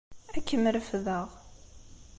Ad 0.37 0.43
kem-refdeɣ. 0.47 1.27